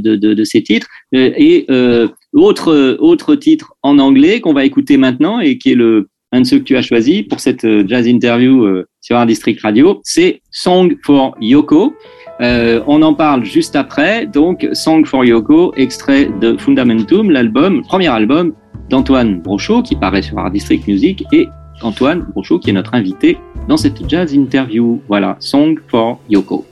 [0.00, 4.64] de, de, de, ces titres euh, et euh, autre, autre titre en anglais qu'on va
[4.64, 7.64] écouter maintenant et qui est le un de ceux que tu as choisi pour cette
[7.64, 11.94] euh, jazz interview euh, sur un district radio, c'est Song for Yoko.
[12.40, 14.26] Euh, on en parle juste après.
[14.26, 18.52] Donc, Song for Yoko, extrait de Fundamentum, l'album, premier album
[18.90, 21.46] d'Antoine Brochot qui paraît sur Art District Music et
[21.82, 25.00] Antoine Brochot, qui est notre invité dans cette jazz interview.
[25.06, 26.66] Voilà, Song for Yoko.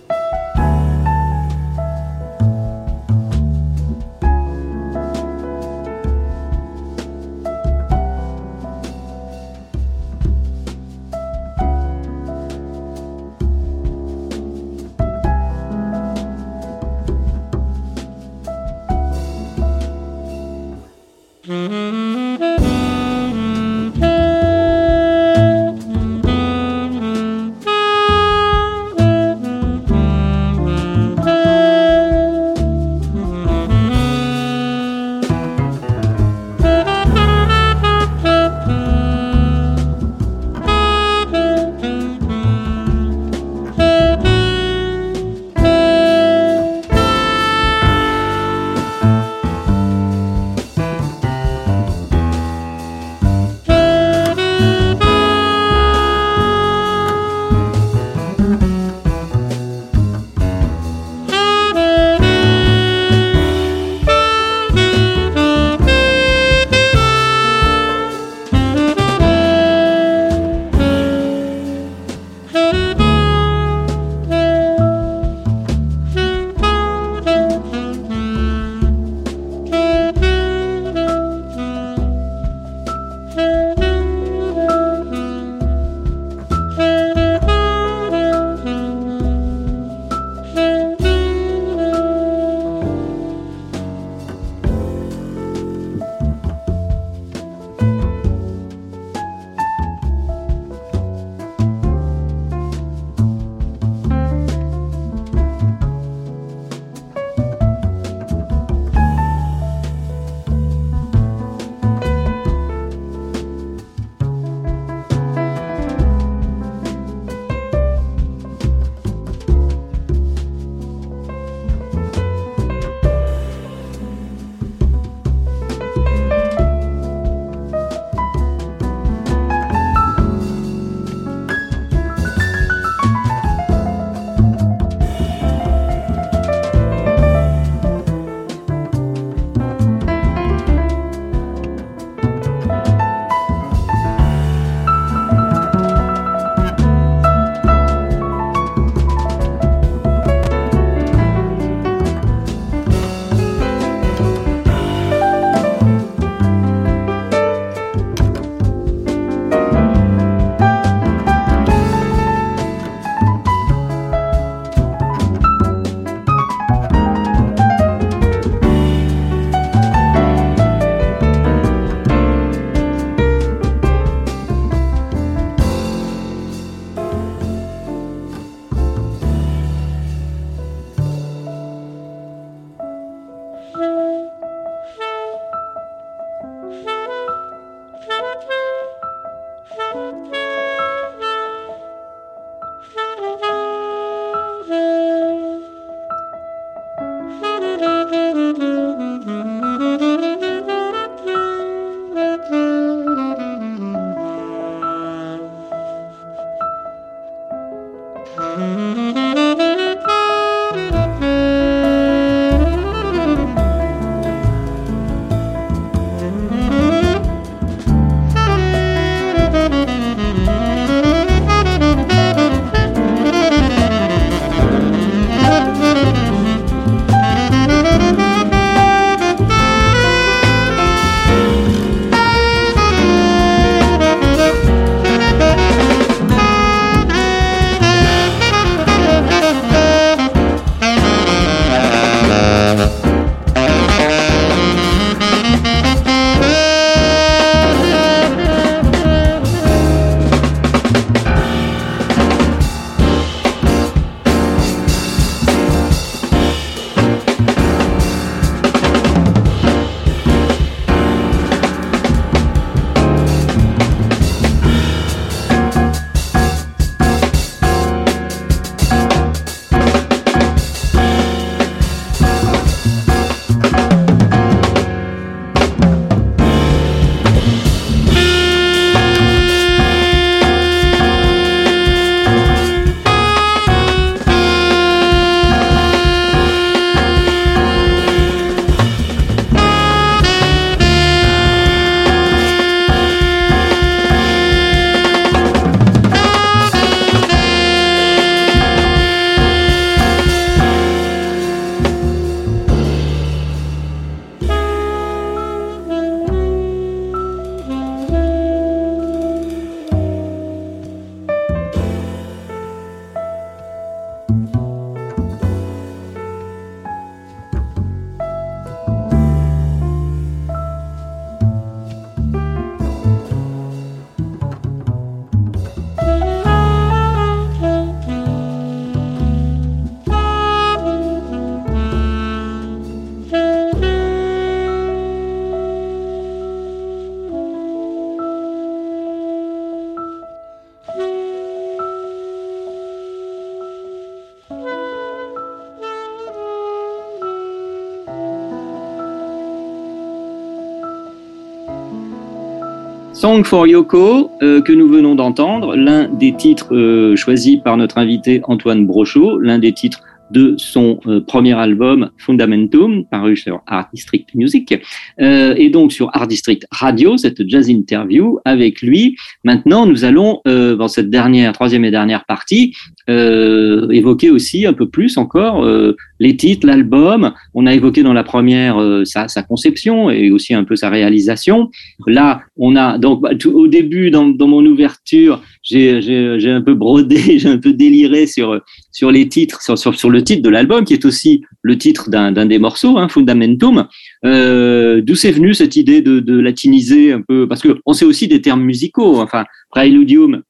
[353.22, 357.98] Song for Yoko, euh, que nous venons d'entendre, l'un des titres euh, choisis par notre
[357.98, 363.88] invité Antoine Brochot, l'un des titres de son euh, premier album Fundamentum, paru sur Art
[363.92, 364.74] District Music,
[365.20, 369.16] euh, et donc sur Art District Radio, cette jazz interview avec lui.
[369.44, 372.74] Maintenant, nous allons, euh, dans cette dernière, troisième et dernière partie,
[373.08, 377.32] euh, évoquer aussi un peu plus encore euh, les titres, l'album.
[377.52, 381.68] On a évoqué dans la première sa, sa, conception et aussi un peu sa réalisation.
[382.06, 386.74] Là, on a donc bah, tout, au début, dans, dans mon ouverture, j'ai un peu
[386.74, 388.61] brodé, j'ai un peu déliré sur
[388.92, 392.46] sur les titres, sur, sur, le titre de l'album, qui est aussi le titre d'un
[392.46, 393.88] des morceaux, hein, Fundamentum.
[394.24, 398.04] Euh, D'où c'est venu cette idée de, de latiniser un peu Parce que on sait
[398.04, 399.20] aussi des termes musicaux.
[399.20, 400.42] Enfin, Praeludium,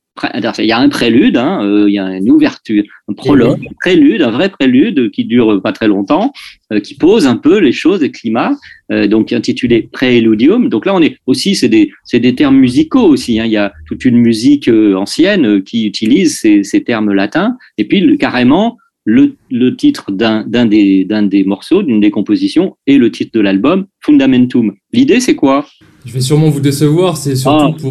[0.59, 3.75] il y a un prélude, hein, euh, il y a une ouverture, un prologue, un
[3.81, 6.33] prélude, un vrai prélude qui dure pas très longtemps,
[6.73, 8.53] euh, qui pose un peu les choses, les climats,
[8.91, 10.69] euh, donc intitulé Préludium.
[10.69, 13.41] Donc là, on est aussi, c'est des, c'est des termes musicaux aussi.
[13.41, 13.47] Hein.
[13.47, 18.19] Il y a toute une musique ancienne qui utilise ces, ces termes latins, et puis
[18.19, 23.11] carrément le, le titre d'un, d'un des, d'un des morceaux, d'une des compositions, et le
[23.11, 24.73] titre de l'album, Fundamentum.
[24.93, 25.67] L'idée, c'est quoi?
[26.05, 27.91] Je vais sûrement vous décevoir, c'est surtout oh.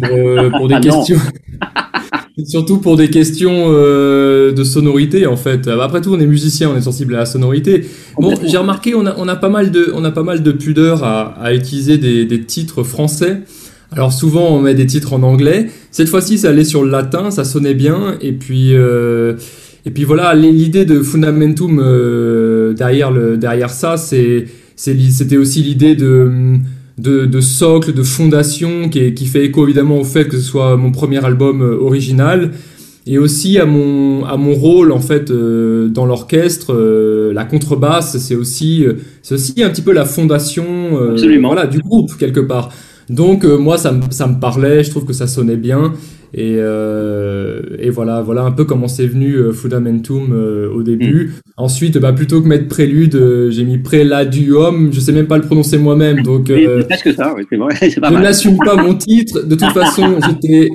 [0.58, 1.18] pour des ah questions.
[2.46, 5.68] Surtout pour des questions euh, de sonorité en fait.
[5.68, 7.84] Après tout, on est musicien, on est sensible à la sonorité.
[8.18, 10.52] Bon, j'ai remarqué, on a, on a pas mal de, on a pas mal de
[10.52, 13.40] pudeur à, à utiliser des, des, titres français.
[13.90, 15.68] Alors souvent, on met des titres en anglais.
[15.90, 18.16] Cette fois-ci, ça allait sur le latin, ça sonnait bien.
[18.22, 19.34] Et puis, euh,
[19.84, 25.94] et puis voilà, l'idée de fundamentum euh, derrière le, derrière ça, c'est, c'était aussi l'idée
[25.94, 26.60] de
[26.98, 30.76] de, de, socle, de fondation qui, qui, fait écho évidemment au fait que ce soit
[30.76, 32.52] mon premier album euh, original
[33.06, 36.72] et aussi à mon, à mon rôle en fait euh, dans l'orchestre.
[36.72, 38.84] Euh, la contrebasse, c'est aussi,
[39.22, 40.64] c'est aussi un petit peu la fondation
[41.40, 42.70] voilà, du groupe quelque part.
[43.08, 45.94] Donc moi, ça, ça me parlait, je trouve que ça sonnait bien.
[46.34, 51.26] Et, euh, et, voilà, voilà un peu comment c'est venu euh, Fundamentum euh, au début.
[51.26, 51.30] Mm.
[51.58, 54.90] Ensuite, bah, plutôt que mettre prélude, euh, j'ai mis Préladium.
[54.92, 56.48] Je sais même pas le prononcer moi-même, donc.
[56.48, 57.74] Euh, que ça, oui, c'est vrai.
[58.00, 59.42] Pas je n'assume pas mon titre.
[59.42, 60.68] De toute façon, j'étais.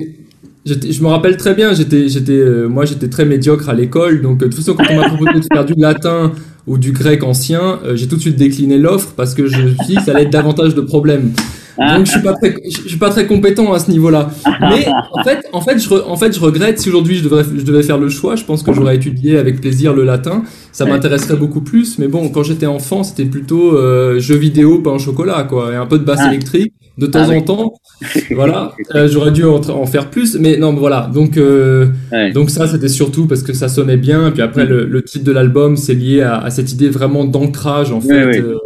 [0.66, 4.44] Je me rappelle très bien, j'étais, j'étais, moi j'étais très médiocre à l'école, donc de
[4.46, 6.32] toute façon quand on m'a proposé de faire du latin
[6.66, 9.86] ou du grec ancien, j'ai tout de suite décliné l'offre parce que je me suis
[9.86, 11.30] dit que ça allait être davantage de problèmes.
[11.78, 14.30] Donc je suis pas très, je suis pas très compétent à ce niveau-là.
[14.60, 17.64] Mais en fait, en fait, je, en fait, je regrette si aujourd'hui je devrais, je
[17.64, 18.36] devais faire le choix.
[18.36, 20.42] Je pense que j'aurais étudié avec plaisir le latin.
[20.72, 21.98] Ça m'intéresserait beaucoup plus.
[21.98, 25.76] Mais bon, quand j'étais enfant, c'était plutôt euh, jeux vidéo, pain au chocolat, quoi, et
[25.76, 26.28] un peu de basse ah.
[26.32, 27.74] électrique de temps ah en temps.
[28.32, 31.08] voilà, euh, j'aurais dû en, faire plus, mais non, voilà.
[31.12, 31.86] Donc, euh,
[32.34, 34.30] donc ça, c'était surtout parce que ça sonnait bien.
[34.32, 34.68] Puis après, mm.
[34.68, 38.40] le, le, titre de l'album, c'est lié à, à, cette idée vraiment d'ancrage, en fait.
[38.40, 38.56] Euh,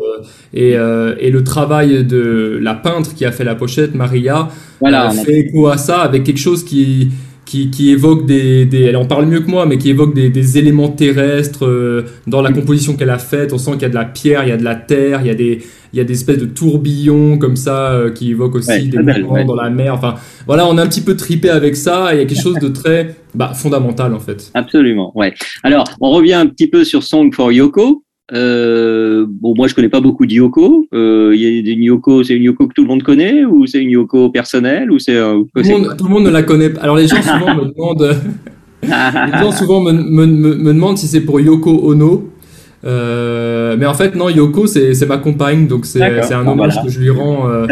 [0.54, 4.48] et, euh, et, le travail de la peintre qui a fait la pochette, Maria,
[4.80, 7.10] voilà, fait écho à ça avec quelque chose qui
[7.52, 10.30] qui, qui, évoque des, des, elle en parle mieux que moi, mais qui évoque des,
[10.30, 13.52] des éléments terrestres euh, dans la composition qu'elle a faite.
[13.52, 15.26] On sent qu'il y a de la pierre, il y a de la terre, il
[15.26, 15.60] y a des,
[15.92, 19.44] il y a des espèces de tourbillons comme ça euh, qui évoquent aussi des mouvements
[19.44, 19.92] dans la mer.
[19.92, 20.14] Enfin,
[20.46, 22.14] voilà, on a un petit peu tripé avec ça.
[22.14, 24.50] il y a quelque chose de très bah, fondamental en fait.
[24.54, 25.34] Absolument, ouais.
[25.62, 28.02] Alors, on revient un petit peu sur Song for Yoko.
[28.32, 30.86] Euh, bon, moi je connais pas beaucoup de Yoko.
[30.94, 33.66] Euh, il y a des Yoko, c'est une Yoko que tout le monde connaît ou
[33.66, 35.62] c'est une Yoko personnelle ou c'est tout,
[35.98, 36.80] tout, le monde ne la connaît pas.
[36.80, 38.16] Alors les gens souvent me demandent,
[38.82, 42.32] les gens souvent me, me, me demandent si c'est pour Yoko Ono.
[42.84, 47.00] Euh, mais en fait, non, Yoko, c'est ma compagne, donc c'est un hommage que je
[47.00, 47.66] lui rends euh,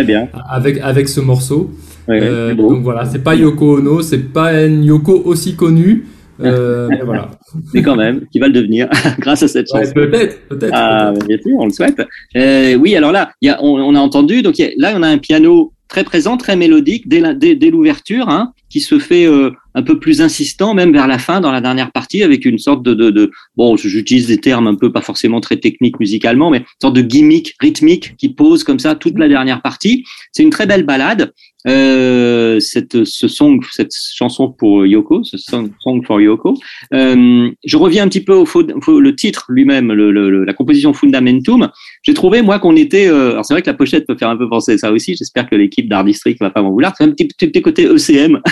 [0.49, 1.71] avec, avec ce morceau.
[2.09, 6.07] euh, donc voilà, c'est pas Yoko Ono, c'est pas une Yoko aussi connue,
[6.43, 7.31] euh, mais voilà.
[7.75, 8.89] Mais quand même, qui va le devenir
[9.19, 9.93] grâce à cette chanson.
[9.93, 10.73] peut-être, peut-être.
[10.75, 12.01] Ah, bien sûr, on le souhaite.
[12.37, 15.03] Euh, oui, alors là, y a, on, on, a entendu, donc y a, là, on
[15.03, 19.83] a un piano très présent, très mélodique dès, l'ouverture, hein, qui se fait euh, un
[19.83, 22.95] peu plus insistant, même vers la fin, dans la dernière partie, avec une sorte de,
[22.95, 26.65] de, de bon, j'utilise des termes un peu pas forcément très techniques musicalement, mais une
[26.81, 30.05] sorte de gimmick rythmique qui pose comme ça toute la dernière partie.
[30.33, 31.33] C'est une très belle balade.
[31.67, 35.71] Euh, cette, ce song, cette chanson pour Yoko, ce song,
[36.07, 36.57] for Yoko.
[36.95, 40.93] Euh, je reviens un petit peu au, au le titre lui-même, le, le, la composition
[40.93, 41.69] Fundamentum.
[42.03, 44.37] J'ai trouvé moi qu'on était, euh, alors c'est vrai que la pochette peut faire un
[44.37, 45.17] peu penser à ça aussi.
[45.17, 46.95] J'espère que l'équipe d'Art District va pas m'en vouloir.
[46.97, 48.41] C'est un petit, petit côté ECM.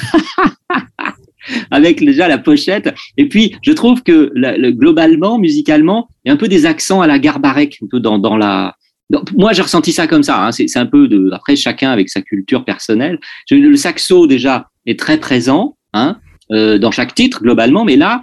[1.71, 2.95] avec déjà la pochette.
[3.17, 7.01] Et puis, je trouve que le, globalement, musicalement, il y a un peu des accents
[7.01, 8.75] à la Garbarek, un peu dans, dans la.
[9.37, 10.47] Moi, j'ai ressenti ça comme ça.
[10.47, 10.53] Hein.
[10.53, 11.31] C'est un peu de.
[11.33, 13.19] Après, chacun avec sa culture personnelle.
[13.51, 16.19] Le saxo déjà est très présent hein,
[16.53, 18.21] euh, dans chaque titre globalement, mais là,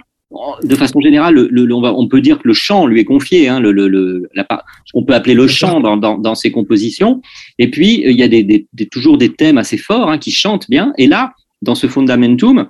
[0.62, 3.70] de façon générale, le, on, peut dire que le chant lui est confié, hein, le,
[3.70, 4.46] le, la,
[4.84, 7.20] ce qu'on peut appeler le chant dans, dans, dans, ses compositions.
[7.58, 10.68] Et puis, il y a des, des, toujours des thèmes assez forts hein, qui chantent
[10.68, 10.92] bien.
[10.98, 11.32] Et là,
[11.62, 12.68] dans ce Fundamentum,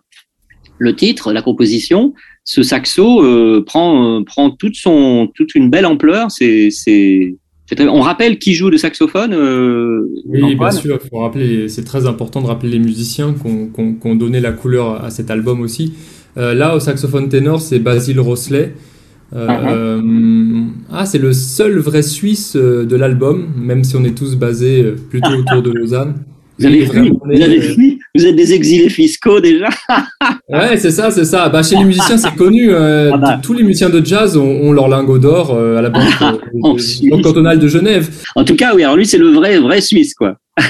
[0.79, 2.13] le titre, la composition,
[2.45, 6.31] ce saxo euh, prend, euh, prend toute, son, toute une belle ampleur.
[6.31, 6.71] C'est,
[7.81, 10.99] on rappelle qui joue le saxophone euh, Oui, bien sûr.
[11.11, 15.11] Faut rappeler, c'est très important de rappeler les musiciens qui ont, donné la couleur à
[15.11, 15.95] cet album aussi.
[16.37, 18.75] là, au saxophone ténor, c'est Basil Rosley.
[19.35, 20.69] Uh-huh.
[20.93, 25.31] ah, c'est le seul vrai Suisse de l'album, même si on est tous basés plutôt
[25.31, 26.15] autour de Lausanne.
[26.59, 29.69] Vous avez fui, vous avez fui, vous êtes des exilés fiscaux déjà.
[30.49, 31.49] ouais, c'est ça, c'est ça.
[31.49, 32.71] Bah, chez les musiciens, c'est connu.
[32.71, 33.41] Euh, ah bah.
[33.43, 37.59] Tous les musiciens de jazz ont, leur lingot d'or euh, à la banque, euh, cantonale
[37.59, 38.09] de Genève.
[38.35, 38.83] En tout cas, oui.
[38.83, 40.37] Alors lui, c'est le vrai, vrai Suisse, quoi.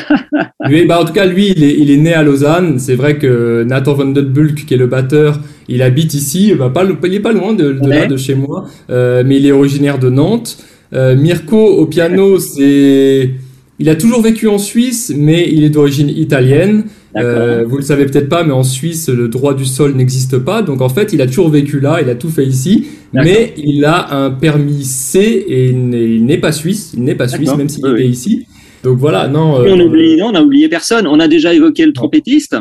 [0.69, 2.79] lui, bah, en tout cas, lui, il est, il est né à Lausanne.
[2.79, 5.39] C'est vrai que Nathan van der Bulk, qui est le batteur,
[5.69, 6.55] il habite ici.
[6.55, 9.53] Bah, pas, il est pas loin de, de là, de chez moi, mais il est
[9.53, 10.59] originaire de Nantes.
[10.93, 13.31] Mirko au piano, c'est
[13.79, 16.85] il a toujours vécu en Suisse, mais il est d'origine italienne.
[17.17, 20.63] Euh, vous le savez peut-être pas, mais en Suisse, le droit du sol n'existe pas.
[20.63, 23.85] Donc en fait, il a toujours vécu là, il a tout fait ici, mais il
[23.85, 26.93] a un permis C et il n'est pas suisse.
[26.95, 28.47] Il n'est pas suisse, même s'il est ici.
[28.83, 29.61] Donc voilà, non.
[29.61, 31.07] Euh, on, a oublié, on a oublié personne.
[31.07, 32.57] On a déjà évoqué le trompettiste.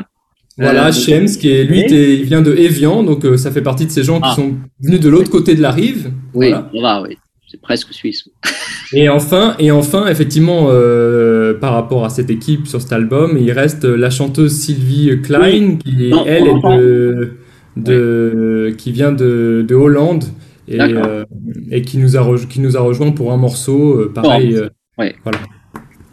[0.58, 3.92] Voilà, euh, Shems, qui est lui, il vient de Evian, donc ça fait partie de
[3.92, 4.36] ces gens qui ah.
[4.36, 6.12] sont venus de l'autre côté de la rive.
[6.34, 7.04] Oui, voilà.
[7.04, 7.18] oui
[7.66, 8.30] presque suisse.
[8.94, 13.52] et enfin, et enfin, effectivement, euh, par rapport à cette équipe sur cet album, il
[13.52, 17.30] reste la chanteuse Sylvie Klein, qui elle est
[17.76, 20.24] de, qui vient de, de Hollande
[20.68, 21.26] et, euh,
[21.72, 24.58] et qui nous a qui nous a rejoint pour un morceau euh, pareil.
[24.98, 25.16] ouais.
[25.24, 25.40] Voilà.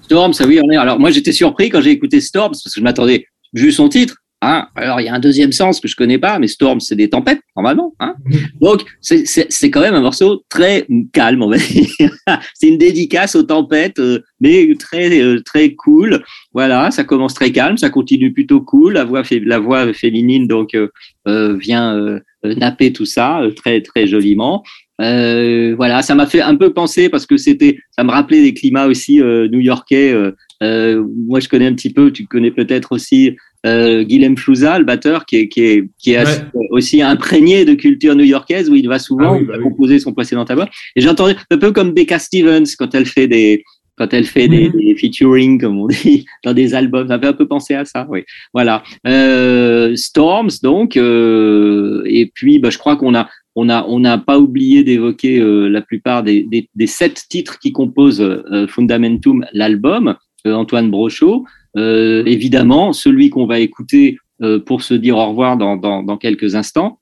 [0.03, 0.59] Storm, ça oui.
[0.77, 4.17] Alors moi j'étais surpris quand j'ai écouté Storm parce que je m'attendais vu son titre
[4.45, 4.67] Hein.
[4.75, 7.09] Alors, il y a un deuxième sens que je connais pas, mais Storm, c'est des
[7.09, 7.95] tempêtes, normalement.
[8.01, 8.17] Hein
[8.61, 12.11] Donc, c'est quand même un morceau très calme, on va dire.
[12.55, 16.25] c'est une dédicace aux tempêtes, euh, mais très, euh, très cool.
[16.53, 18.95] Voilà, ça commence très calme, ça continue plutôt cool.
[18.95, 24.65] La voix, la voix féminine, donc, euh, vient napper tout ça très, très joliment.
[24.99, 28.87] voilà, ça m'a fait un peu penser parce que c'était, ça me rappelait des climats
[28.87, 30.33] aussi new-yorkais.
[30.63, 32.13] Moi, je connais un petit peu.
[32.13, 33.37] Tu connais peut-être aussi
[33.67, 36.25] euh, Guilhem Flouza, le batteur, qui est, qui est, qui est
[36.71, 40.67] aussi imprégné de culture new-yorkaise, où il va souvent ah bah composer son précédent album.
[40.97, 43.65] Et j'ai entendu un peu comme Becca Stevens quand elle fait des
[43.99, 44.81] quand elle fait des, mhm.
[44.81, 47.09] des, featuring, comme on dit, dans des albums.
[47.09, 48.25] Ça fait un peu penser à ça, oui.
[48.55, 48.83] Voilà.
[49.07, 54.19] Euh, Storms, donc, euh, et puis, bah, je crois qu'on a, on a, on n'a
[54.19, 59.45] pas oublié d'évoquer euh, la plupart des, des, des, sept titres qui composent euh, Fundamentum,
[59.53, 60.15] l'album, euh,
[60.47, 61.45] Antoine Brochot.
[61.77, 66.17] Euh, évidemment, celui qu'on va écouter euh, pour se dire au revoir dans, dans, dans
[66.17, 66.99] quelques instants,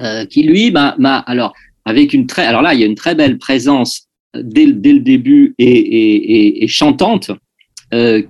[0.00, 0.88] euh, qui lui m'a,
[1.26, 1.52] alors
[1.84, 5.00] avec une très, alors là il y a une très belle présence dès, dès le
[5.00, 7.30] début et, et, et, chantante,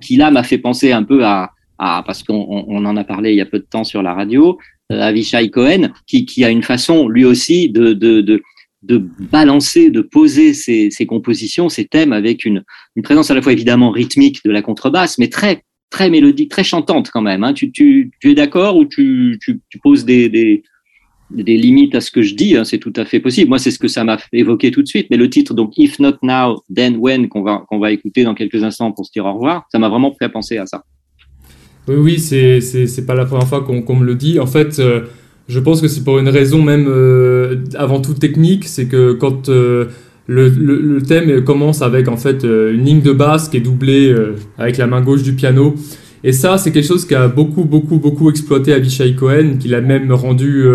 [0.01, 3.31] qui là m'a fait penser un peu à, à parce qu'on on en a parlé
[3.31, 4.57] il y a peu de temps sur la radio,
[4.89, 8.41] Avishai Cohen, qui, qui a une façon lui aussi de, de, de
[8.83, 8.97] de
[9.31, 12.63] balancer, de poser ses, compositions, ses thèmes avec une,
[13.03, 17.11] présence à la fois évidemment rythmique de la contrebasse, mais très très mélodique, très chantante
[17.11, 17.43] quand même.
[17.43, 17.53] Hein.
[17.53, 19.39] Tu, es d'accord ou tu,
[19.83, 20.63] poses des,
[21.29, 22.63] limites à ce que je dis hein?
[22.63, 23.49] C'est tout à fait possible.
[23.49, 25.07] Moi, c'est ce que ça m'a évoqué tout de suite.
[25.11, 28.63] Mais le titre, donc If Not Now, Then When, qu'on va, va écouter dans quelques
[28.63, 30.83] instants pour se dire au revoir, ça m'a vraiment fait penser à ça.
[31.87, 34.39] Oui, oui, c'est c'est pas la première fois qu'on me le dit.
[34.39, 34.79] En fait.
[34.79, 35.01] Euh,
[35.47, 39.49] je pense que c'est pour une raison même euh, avant tout technique, c'est que quand
[39.49, 39.85] euh,
[40.27, 44.15] le, le, thème commence avec en fait euh, une ligne de basse qui est doublée
[44.57, 45.75] avec la main gauche du piano,
[46.23, 49.81] et ça c'est quelque chose qui a beaucoup beaucoup beaucoup exploité Avishai Cohen, qui l'a
[49.81, 50.65] même rendu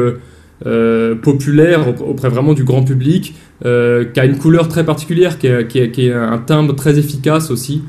[1.22, 3.34] populaire auprès vraiment du grand public.
[3.66, 7.50] Euh, qui a une couleur très particulière, qui a, qui, qui un timbre très efficace
[7.50, 7.82] aussi.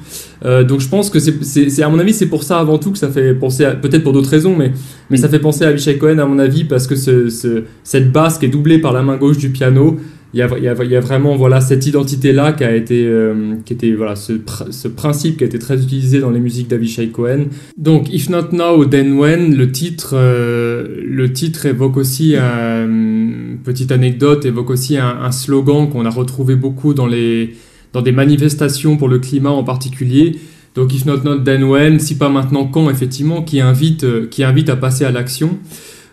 [0.44, 2.98] Euh, donc je pense que c'est, à mon avis, c'est pour ça avant tout que
[2.98, 4.72] ça fait penser, peut-être pour d'autres raisons, mais,
[5.12, 8.12] mais ça fait penser à Avishai Cohen à mon avis, parce que ce, ce, cette
[8.12, 9.98] basse qui est doublée par la main gauche du piano,
[10.34, 12.76] il y a, il y a, il y a vraiment voilà, cette identité-là qui a
[12.76, 14.34] été, euh, qui était, voilà, ce,
[14.70, 17.46] ce, principe qui a été très utilisé dans les musiques d'Avishai Cohen.
[17.78, 23.92] Donc, If Not Now, Then When, le titre, euh, le titre évoque aussi, une petite
[23.92, 27.56] anecdote, évoque aussi un, un slogan qu'on a retrouvé beaucoup dans, les,
[27.94, 30.36] dans des manifestations pour le climat en particulier.
[30.76, 34.44] Donc, If Not Now, Then When, si pas maintenant, quand, effectivement, qui invite, euh, qui
[34.44, 35.58] invite à passer à l'action.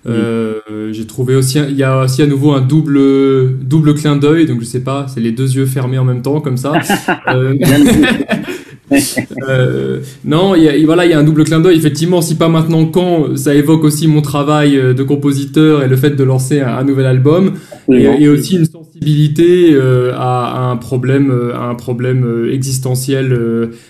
[0.09, 4.47] Euh, j'ai trouvé aussi, il y a aussi à nouveau un double, double clin d'œil,
[4.47, 6.73] donc je sais pas, c'est les deux yeux fermés en même temps, comme ça.
[7.29, 7.55] Euh,
[9.49, 11.77] euh, non, y a, voilà, il y a un double clin d'œil.
[11.77, 15.97] Effectivement, si pas maintenant, quand ça évoque aussi mon travail euh, de compositeur et le
[15.97, 17.55] fait de lancer un, nouvel album,
[17.91, 23.37] et, et, aussi une sensibilité euh, à, un problème, à un problème existentiel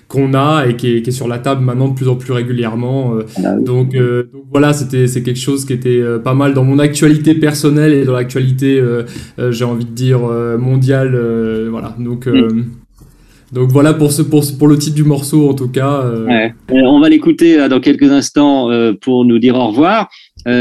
[0.08, 2.32] qu'on a et qui est, qui est, sur la table maintenant de plus en plus
[2.32, 3.14] régulièrement.
[3.44, 3.96] Ah donc, donc,
[4.50, 8.14] voilà, c'était c'est quelque chose qui était pas mal dans mon actualité personnelle et dans
[8.14, 8.82] l'actualité,
[9.50, 10.20] j'ai envie de dire
[10.58, 11.18] mondiale.
[11.70, 12.26] voilà, donc.
[12.26, 12.64] Mm.
[13.52, 16.02] Donc voilà pour, ce, pour, le titre du morceau en tout cas.
[16.02, 16.28] Euh.
[16.28, 18.68] Euh, on va l'écouter euh, dans quelques instants
[19.00, 20.08] pour nous dire au revoir.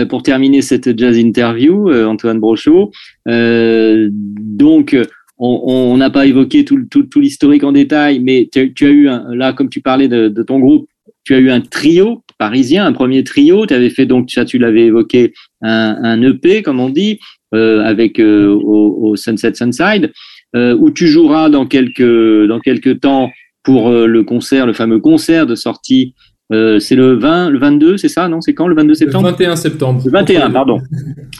[0.10, 2.92] pour terminer cette jazz interview, Antoine Brochot.
[3.26, 4.96] donc,
[5.38, 9.82] on n'a pas évoqué tout, l'historique en détail, mais tu, as eu, là, comme tu
[9.82, 10.88] parlais de, ton groupe,
[11.24, 13.66] tu as eu un trio parisien, un premier trio.
[13.66, 17.20] Tu avais fait donc, ça, tu l'avais évoqué, un, EP, comme on dit,
[17.52, 20.12] avec au, Sunset Sunside.
[20.56, 23.30] Euh, où tu joueras dans quelques, dans quelques temps
[23.64, 26.14] pour euh, le concert, le fameux concert de sortie.
[26.54, 29.32] Euh, c'est le 20, le 22, c'est ça, non C'est quand le 22 septembre Le
[29.32, 30.02] 21 septembre.
[30.06, 30.80] Le 21, pardon.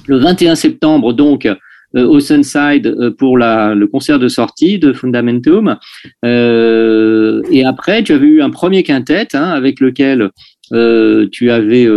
[0.08, 1.48] Le 21 septembre, donc,
[1.94, 5.78] au Sunside pour la, le concert de sortie de Fundamentum.
[6.24, 10.32] Et après, tu avais eu un premier quintet hein, avec lequel
[11.32, 11.88] tu avais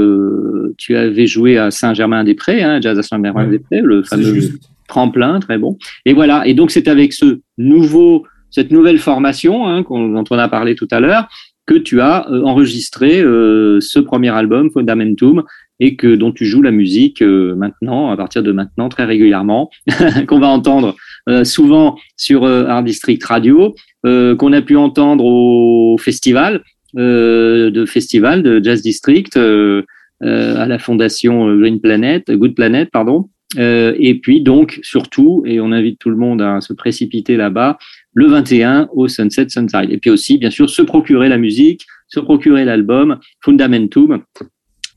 [0.76, 4.40] tu avais joué à Saint-Germain-des-Prés, hein, jazz à Saint-Germain-des-Prés, le fameux
[4.88, 5.78] tremplin, très bon.
[6.04, 6.46] Et voilà.
[6.46, 10.88] Et donc c'est avec ce nouveau, cette nouvelle formation hein, dont on a parlé tout
[10.90, 11.28] à l'heure
[11.68, 15.44] que tu as euh, enregistré euh, ce premier album Fundamentum
[15.80, 19.70] et que dont tu joues la musique euh, maintenant, à partir de maintenant, très régulièrement,
[20.26, 20.96] qu'on va entendre
[21.44, 26.62] souvent sur Art District Radio, qu'on a pu entendre au festival
[26.94, 33.28] de festival de Jazz District à la fondation Green Planet, Good Planet, pardon.
[33.56, 37.78] Euh, et puis donc, surtout, et on invite tout le monde à se précipiter là-bas,
[38.12, 39.90] le 21 au Sunset Sunside.
[39.90, 44.22] Et puis aussi, bien sûr, se procurer la musique, se procurer l'album Fundamentum,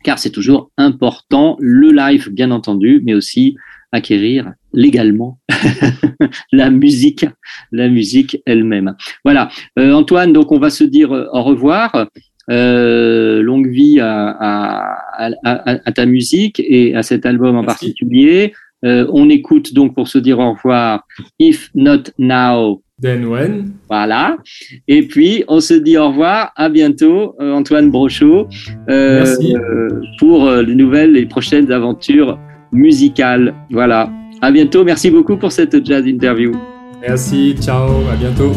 [0.04, 3.56] car c'est toujours important, le live bien entendu, mais aussi
[3.92, 5.40] acquérir légalement
[6.52, 7.26] la musique,
[7.72, 8.96] la musique elle-même.
[9.26, 9.50] Voilà.
[9.78, 12.08] Euh, Antoine, donc on va se dire au revoir.
[12.50, 14.98] Euh, longue vie à,
[15.94, 18.54] ta musique et à cet album en particulier.
[18.84, 21.06] Euh, on écoute donc pour se dire au revoir
[21.40, 22.82] If Not Now.
[23.00, 23.74] Then when.
[23.90, 24.38] Voilà.
[24.88, 26.52] Et puis, on se dit au revoir.
[26.56, 28.48] À bientôt, euh, Antoine Brochot.
[28.88, 29.56] Merci.
[30.20, 32.40] pour les nouvelles et prochaines aventures
[32.72, 33.54] musicales.
[33.70, 34.10] Voilà.
[34.42, 34.84] À bientôt.
[34.84, 36.52] Merci beaucoup pour cette jazz interview.
[37.02, 37.56] Merci.
[37.60, 37.90] Ciao.
[38.12, 38.52] À bientôt.